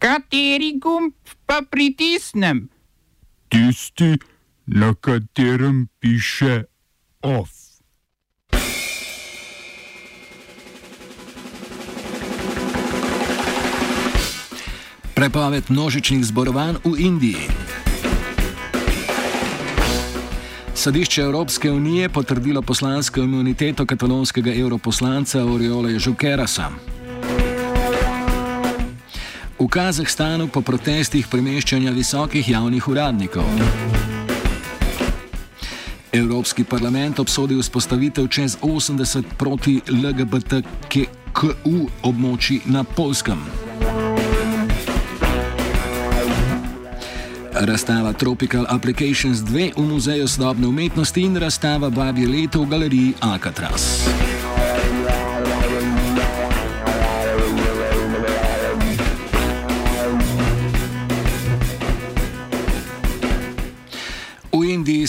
[0.00, 1.12] Kateri gumb
[1.46, 2.68] pa pritisnem?
[3.52, 4.16] Tisti,
[4.66, 6.64] na katerem piše
[7.22, 7.50] OF.
[15.14, 17.44] Prepoved množičnih zborovanj v Indiji.
[20.74, 26.99] Sodišče Evropske unije potrdilo poslansko imuniteto katalonskega europoslanca Oriola Žukerasa.
[29.60, 33.44] V Kazahstanu po protestih premeščanja visokih javnih uradnikov.
[36.16, 41.04] Evropski parlament obsodi vzpostavitev čez 80 proti LGBTQ
[42.00, 43.44] območji na Polskem.
[47.52, 54.08] Razstava Tropical Applications 2 v Muzeju sodobne umetnosti in razstava Babje leto v galeriji Alcatraz.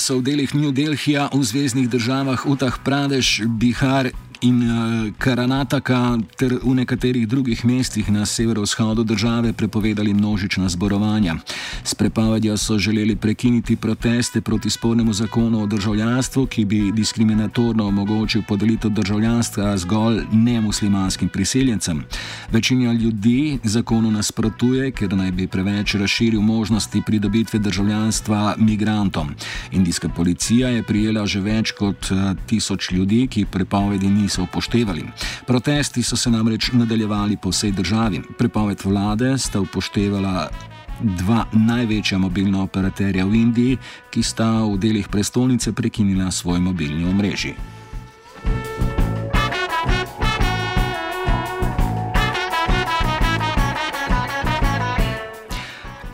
[0.01, 4.09] So v delih New Delhija v zvezdnih državah Utah Pradesh, Bihar
[4.41, 11.35] in uh, Karanataka ter v nekaterih drugih mestih na severovzhodu države prepovedali množična zborovanja.
[11.83, 18.41] S prepovedjo so želeli prekiniti proteste proti spornemu zakonu o državljanstvu, ki bi diskriminatorno omogočil
[18.47, 22.03] podelitev državljanstva zgolj nemuslimanskim priseljencem.
[22.51, 29.29] Večina ljudi zakonu nasprotuje, ker naj bi preveč razširil možnosti pridobitve državljanstva migrantom.
[29.71, 35.03] Indijska policija je prijela že več kot uh, tisoč ljudi, ki prepovedi niso niso upoštevali.
[35.47, 38.21] Protesti so se namreč nadaljevali po vsej državi.
[38.37, 40.49] Prepoved vlade sta upoštevala
[41.01, 43.77] dva največja mobilna operaterja v Indiji,
[44.09, 47.55] ki sta v delih prestolnice prekinila svoj mobilni omrežji.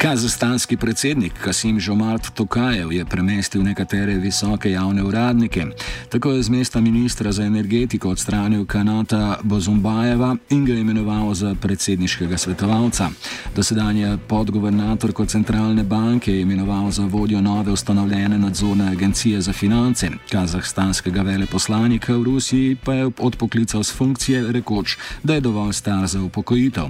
[0.08, 5.66] Kazahstanski predsednik Kasim Žomart Tokajev je premestil nekatere visoke javne uradnike.
[6.10, 12.38] Tako je z mesta ministra za energetiko odstranil Kanata Bozumbajeva in ga imenoval za predsedniškega
[12.38, 13.10] svetovalca.
[13.56, 20.10] Dosedanje podgovernatorko centralne banke je imenoval za vodjo nove ustanovljene nadzorne agencije za finance.
[20.32, 26.22] Kazahstanskega veleposlanika v Rusiji pa je odpoklical z funkcije, rekoč, da je dovolj star za
[26.22, 26.86] upokojitev.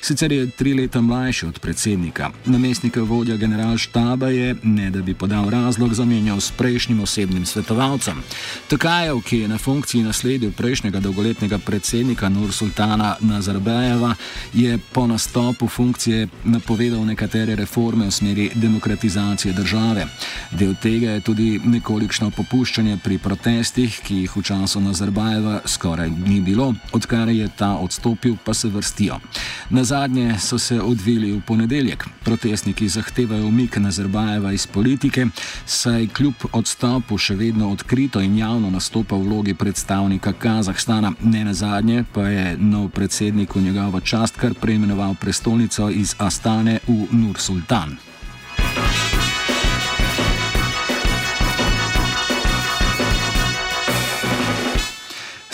[0.00, 2.30] Sicer je tri leta mlajši od predsednika
[2.62, 8.22] namestnika vodja generalštaba je, ne da bi podal razlog, zamenjal s prejšnjim osebnim svetovalcem.
[8.68, 14.14] Tokajev, ki je na funkciji nasledil prejšnjega dolgoletnega predsednika Nur Sultana Nazarbejeva,
[14.54, 20.06] je po nastopu funkcije napovedal nekatere reforme v smeri demokratizacije države.
[20.50, 26.40] Del tega je tudi nekolikšno popuščanje pri protestih, ki jih v času Nazarbejeva skoraj ni
[26.40, 29.18] bilo, odkar je ta odstopil, pa se vrstijo.
[29.70, 32.06] Na zadnje so se odvili v ponedeljek.
[32.52, 35.26] Protestniki zahtevajo umik Nazarbajeva iz politike,
[35.66, 41.14] saj kljub odstopu še vedno odkrito in javno nastopa v vlogi predstavnika Kazahstana.
[41.24, 46.80] Ne na zadnje pa je nov predsednik v njegovo čast kar preimenoval prestolnico iz Astane
[46.88, 48.11] v Nur Sultan.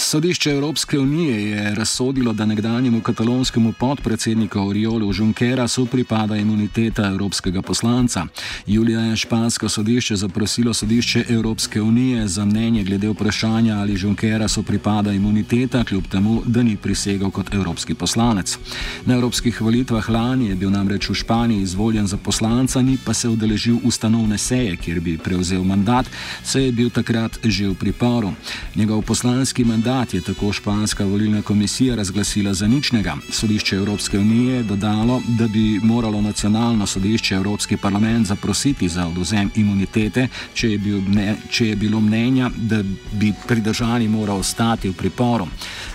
[0.08, 8.26] Sodišče Evropske unije je razsodilo, da nekdanjemu katalonskemu podpredsedniku Oriolu Junquerasu pripada imuniteta evropskega poslanca.
[8.66, 15.12] Julija je špansko sodišče zaprosilo sodišče Evropske unije za mnenje glede vprašanja, ali Junquerasu pripada
[15.12, 18.58] imuniteta, kljub temu, da ni prisegal kot evropski poslanec.
[19.06, 23.28] Na evropskih volitvah lani je bil namreč v Španiji izvoljen za poslanca, ni pa se
[23.28, 26.06] udeležil ustanovne seje, kjer bi prevzel mandat,
[26.44, 28.32] saj je bil takrat že v priporu.
[28.76, 33.16] Njegov poslanski mandat mandat je tako španska volilna komisija razglasila za ničnega.
[33.30, 39.50] Sodišče Evropske unije je dodalo, da bi moralo nacionalno sodišče Evropski parlament zaprositi za oduzem
[39.56, 42.82] imunitete, če je, bil mne, če je bilo mnenja, da
[43.12, 45.48] bi pridržani moral ostati v priporu.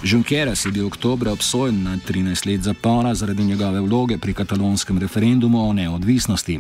[0.04, 5.70] Junqueras je bil oktobra obsojen na 13 let zapora zaradi njegove vloge pri katalonskem referendumu
[5.70, 6.60] o neodvisnosti.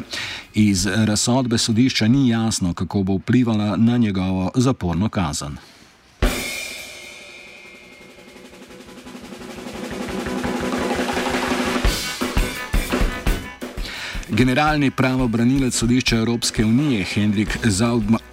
[0.53, 5.72] Iz razsodbe sodišča ni jasno, kako bo vplivala na njegovo zaporno kazen.
[14.33, 17.57] Generalni pravobranilec sodišča Evropske unije Hendrik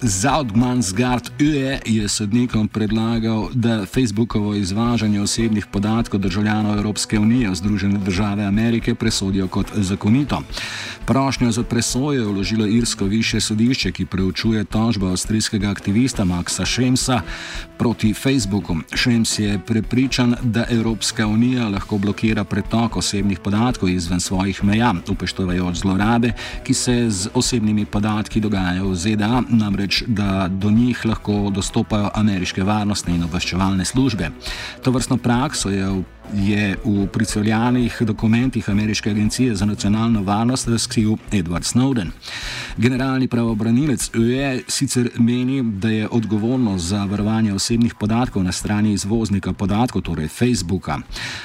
[0.01, 7.99] Zaudmansgard UE je sodnikom predlagal, da Facebookovo izvažanje osebnih podatkov državljanov Evropske unije v Združene
[7.99, 10.41] države Amerike presodijo kot zakonito.
[11.05, 17.21] Prošnjo za presojo je vložilo irsko više sodišče, ki preučuje tožbo avstrijskega aktivista Maxa Šemsa
[17.77, 18.75] proti Facebooku.
[18.95, 25.77] Šems je prepričan, da Evropska unija lahko blokira pretok osebnih podatkov izven svojih meja, upoštevajoč
[25.91, 26.33] zlorabe,
[26.63, 32.63] ki se z osebnimi podatki dogajajo v ZDA, namreč da do njih lahko dostopajo ameriške
[32.63, 34.31] varnostne in obveščevalne službe.
[34.83, 36.03] To vrstno prakso je v
[36.33, 42.07] je v priceljanih dokumentih Ameriške agencije za nacionalno varnost razkril Edward Snowden.
[42.77, 49.53] Generalni pravobranilec UE sicer meni, da je odgovornost za varovanje osebnih podatkov na strani izvoznika
[49.53, 50.99] podatkov, torej Facebooka.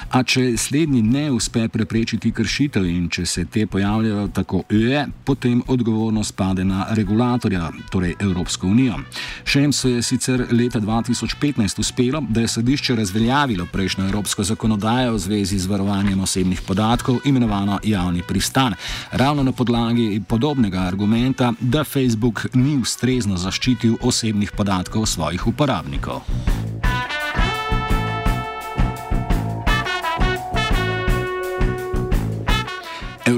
[0.09, 5.61] A če slednji ne uspe preprečiti kršitev in če se te pojavljajo tako UE, potem
[5.67, 8.99] odgovornost pade na regulatorja, torej Evropsko unijo.
[9.45, 15.19] Šemsu je sicer leta 2015 uspelo, da je sodišče razveljavilo prejšnjo evropsko zakonodajo zakonodajo v
[15.19, 18.75] zvezi z varovanjem osebnih podatkov, imenovano javni pristan,
[19.11, 26.19] ravno na podlagi podobnega argumenta, da Facebook ni ustrezno zaščitil osebnih podatkov svojih uporabnikov.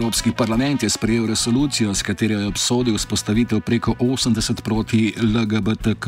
[0.09, 6.07] Evropski parlament je sprejel resolucijo, s katero je obsodil vzpostavitev preko 80 proti LGBTQ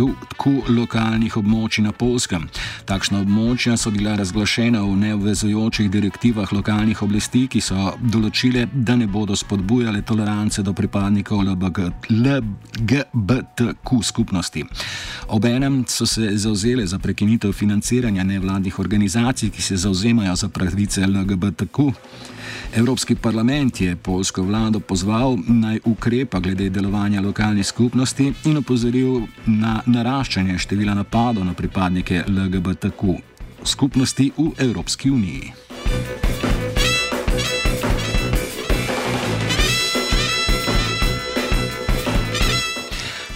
[0.69, 2.49] lokalnih območij na Polskem.
[2.89, 9.05] Takšna območja so bila razglašena v neobvezujočih direktivah lokalnih oblasti, ki so določile, da ne
[9.05, 11.45] bodo spodbujale tolerance do pripadnikov
[12.09, 14.65] LGBTQ skupnosti.
[15.27, 21.93] Obenem so se zauzele za prekinitev financiranja nevladnih organizacij, ki se zauzemajo za pravice LGBTQ.
[22.75, 29.81] Evropski parlament je polsko vlado pozval naj ukrepa glede delovanja lokalnih skupnosti in opozoril na
[29.85, 33.17] naraščanje števila napadov na pripadnike LGBTQ
[33.63, 35.70] skupnosti v Evropski uniji.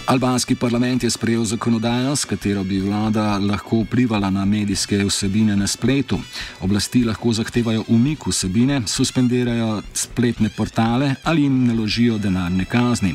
[0.06, 5.66] Albanski parlament je sprejel zakonodajo, s katero bi vlada lahko vplivala na medijske vsebine na
[5.66, 6.18] spletu.
[6.60, 13.14] Oblasti lahko zahtevajo umik vsebine, suspendirajo spletne portale ali jim naložijo denarne kazni.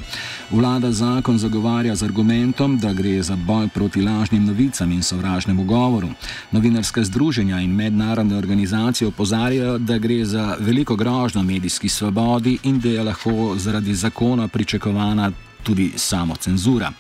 [0.50, 6.10] Vlada zakon zagovarja z argumentom, da gre za boj proti lažnim novicam in sovražnemu govoru.
[6.52, 12.90] Novinarska združenja in mednarodne organizacije opozarjajo, da gre za veliko grožnjo medijski svobodi in da
[12.90, 15.32] je lahko zaradi zakona pričakovana
[15.64, 16.92] tudi samo cenzura.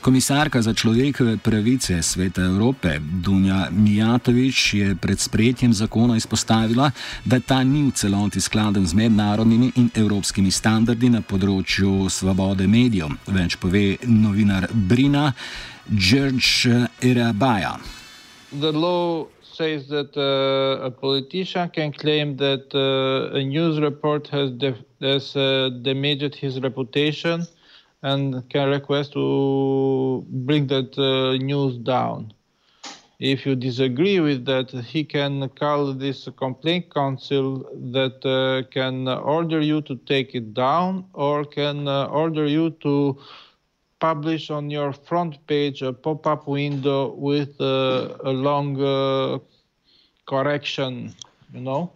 [0.00, 6.90] Komisarka za človekove pravice Sveta Evrope Dunja Mijatovič je pred sprejetjem zakona izpostavila,
[7.24, 13.12] da ta ni v celoti skladen z mednarodnimi in evropskimi standardi na področju svobode medijev,
[13.26, 15.32] več pove novinar Brina
[15.88, 17.78] George Erabaja.
[19.56, 24.50] says that uh, a politician can claim that uh, a news report has,
[25.00, 27.46] has uh, damaged his reputation
[28.06, 32.32] and can request to bring that uh, news down.
[33.18, 39.60] If you disagree with that, he can call this complaint council that uh, can order
[39.60, 43.18] you to take it down or can uh, order you to
[43.98, 49.38] publish on your front page a pop-up window with uh, a long uh,
[50.26, 51.12] correction,
[51.52, 51.90] you know.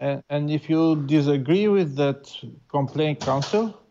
[0.00, 2.30] And, and if you disagree with that
[2.68, 3.87] complaint council,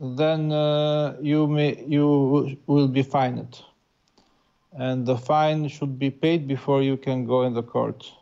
[0.00, 3.62] then uh, you may you will be fined,
[4.72, 8.12] and the fine should be paid before you can go in the court.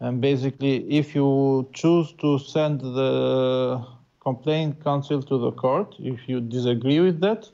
[0.00, 3.84] And basically, if you choose to send the
[4.20, 7.50] complaint counsel to the court, if you disagree with that,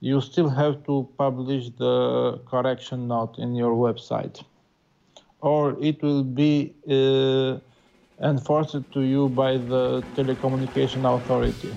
[0.00, 4.42] you still have to publish the correction note in your website,
[5.40, 7.58] or it will be uh,
[8.26, 11.72] enforced to you by the telecommunication authority.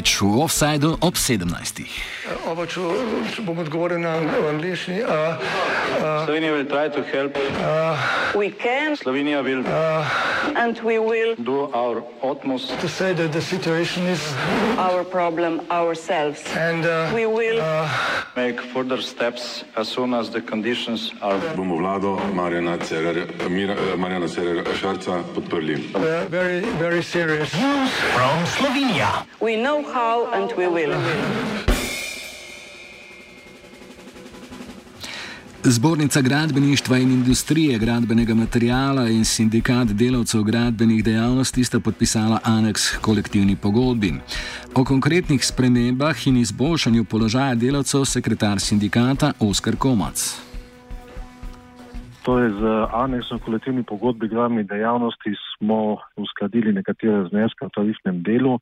[0.00, 1.84] Več v offsajdu ob 17.
[2.46, 2.80] Oba, če,
[3.34, 4.12] če bom odgovoril na
[4.50, 5.00] angliški.
[6.00, 7.34] Slovenija will try to help.
[8.36, 9.64] We can Slovenija will
[10.56, 12.70] and we will do our utmost.
[12.80, 14.22] to say that the situation is
[14.78, 16.42] our problem ourselves.
[16.56, 17.58] and uh, We will
[18.36, 21.38] Make further steps as soon as the conditions are.
[21.56, 25.94] bomo vlado Marjana Cererja, Mira, eh, Marjana Cererja Šarca podprli.
[25.94, 27.50] uh, very, very serious.
[29.40, 30.94] we know how and we will.
[35.64, 43.00] Zbornica gradbeništva in industrije gradbenega materijala in sindikat delavcev gradbenih dejavnosti sta podpisala aneks k
[43.00, 44.12] kolektivni pogodbi.
[44.74, 50.40] O konkretnih spremembah in izboljšanju položaja delavcev sekretar sindikata Oskar Komac.
[52.22, 52.62] Torej, z
[52.92, 58.58] aneksom kolektivni pogodbi gradbenih dejavnosti smo uskladili nekatere zneske v tarifnem delu.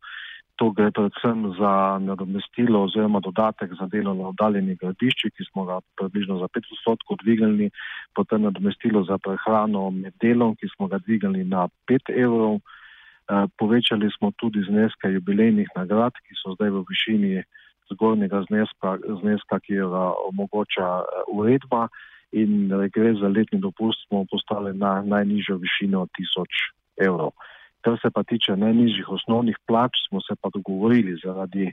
[0.58, 5.76] To gre predvsem za nadomestilo oziroma dodatek za delo na oddaljenih gradbiščih, ki smo ga
[6.00, 7.70] približno za 5 odstotkov dvignili,
[8.14, 12.58] potem nadomestilo za prehrano med delom, ki smo ga dvignili na 5 evrov.
[12.58, 17.42] Eh, Povečali smo tudi zneske jubilejnih nagrad, ki so zdaj v višini
[17.92, 21.86] zgornjega zneska, zneska ki ga omogoča eh, uredba
[22.32, 27.30] in regres za letni dopust smo postali na najnižjo višino 1000 evrov.
[27.80, 31.72] Kar se pa tiče najnižjih osnovnih plač, smo se pa dogovorili zaradi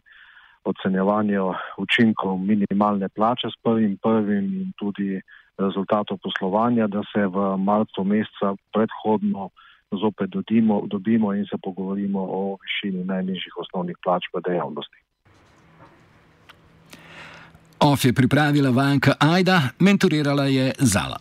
[0.65, 1.41] ocenjevanja
[1.77, 5.21] učinkov minimalne plače s prvim prvim in tudi
[5.57, 9.49] rezultatov poslovanja, da se v marcu meseca predhodno
[9.91, 14.99] zopet dobimo, dobimo in se pogovorimo o višini najnižjih osnovnih plač v dejavnosti.
[17.79, 21.19] OF je pripravila Vanka Ajda, mentorirala je Zala.